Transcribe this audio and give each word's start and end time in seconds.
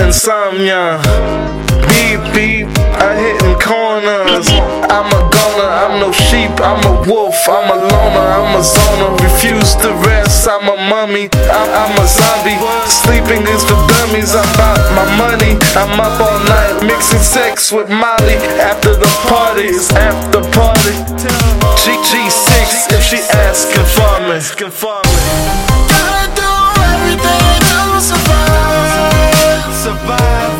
insomnia. 0.00 1.00
Beep 1.88 2.22
beep, 2.32 2.68
I 2.96 3.16
hitting 3.16 3.58
corners. 3.60 4.48
I'm 4.88 5.08
a 5.08 5.20
goner, 5.32 5.68
I'm 5.68 6.00
no 6.00 6.12
sheep, 6.12 6.52
I'm 6.60 6.80
a 6.84 6.94
wolf, 7.08 7.36
I'm 7.48 7.68
a 7.70 7.76
loner, 7.76 8.26
I'm 8.38 8.56
a 8.56 8.62
zoner. 8.62 9.12
Refuse 9.20 9.74
to 9.82 9.92
rest, 10.06 10.48
I'm 10.48 10.68
a 10.68 10.76
mummy, 10.88 11.28
I'm, 11.32 11.68
I'm 11.72 11.94
a 11.98 12.06
zombie. 12.06 12.56
Sleeping 12.88 13.42
is 13.48 13.64
for 13.64 13.80
dummies, 13.88 14.34
I'm 14.34 14.48
about 14.54 14.80
my 14.96 15.06
money. 15.16 15.58
I'm 15.76 15.98
up 16.00 16.20
all 16.20 16.38
night, 16.46 16.84
mixing 16.86 17.20
sex 17.20 17.72
with 17.72 17.88
Molly. 17.88 18.38
After 18.60 18.94
the 18.94 19.10
party, 19.28 19.72
it's 19.72 19.92
after 19.92 20.40
party. 20.52 20.94
G 21.82 21.92
G6 22.08 22.92
if 22.92 23.02
she 23.02 23.18
asking 23.18 23.84
for 23.84 24.20
me. 24.28 25.81
Survive. 29.92 30.51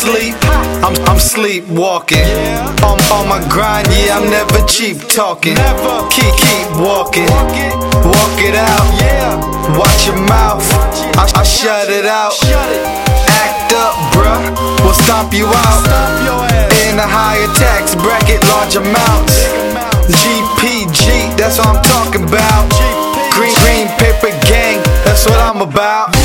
Sleep. 0.00 0.34
I'm 0.80 0.96
I'm 1.04 1.20
sleepwalking. 1.20 2.24
On 2.88 2.96
on 3.12 3.28
my 3.28 3.40
grind, 3.52 3.86
yeah, 3.92 4.16
I'm 4.16 4.28
never 4.32 4.64
cheap 4.64 4.96
talking. 5.08 5.56
Keep 6.08 6.34
keep 6.40 6.68
walking. 6.80 7.28
Walk 8.08 8.36
it 8.40 8.56
out. 8.56 8.88
Watch 9.76 10.08
your 10.08 10.16
mouth. 10.24 10.64
I, 11.20 11.24
I 11.36 11.44
shut 11.44 11.90
it 11.92 12.06
out. 12.06 12.32
Act 13.44 13.72
up, 13.76 13.94
bruh. 14.16 14.40
We'll 14.80 14.96
stomp 14.96 15.34
you 15.34 15.46
out. 15.46 15.84
In 16.88 16.96
a 16.96 17.06
higher 17.06 17.50
tax 17.60 17.94
bracket, 17.94 18.40
large 18.48 18.76
amounts. 18.80 19.36
GPG, 20.08 21.36
that's 21.36 21.58
what 21.58 21.68
I'm 21.68 21.82
talking 21.84 22.24
about. 22.24 22.64
Green 23.36 23.54
green 23.62 23.86
paper 24.00 24.32
gang, 24.48 24.82
that's 25.04 25.26
what 25.26 25.38
I'm 25.38 25.60
about. 25.60 26.19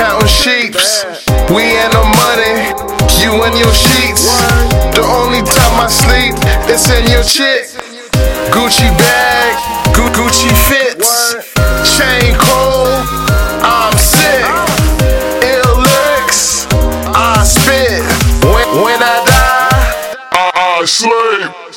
Counting 0.00 0.28
sheeps. 0.28 1.04
We 1.52 1.76
ain't 1.76 1.92
no 1.92 2.04
money, 2.24 2.72
you 3.20 3.36
in 3.44 3.52
your 3.60 3.74
sheets. 3.84 4.24
The 4.96 5.04
only 5.04 5.42
time 5.44 5.74
I 5.76 5.88
sleep, 5.92 6.32
it's 6.72 6.88
in 6.88 7.04
your 7.12 7.22
chick. 7.22 7.68
Gucci 8.54 8.88
bag, 8.96 9.52
Gu- 9.94 10.12
Gucci 10.16 10.48
fits. 10.68 11.36
Chain 11.96 12.32
cold, 12.40 13.04
I'm 13.60 13.92
sick. 13.98 14.44
Ill 15.52 15.76
lyrics, 15.84 16.66
I 17.12 17.44
spit. 17.44 18.00
When, 18.52 18.68
when 18.84 19.00
I 19.02 19.16
die, 19.28 20.16
I, 20.32 20.80
I 20.80 20.84
sleep. 20.86 21.69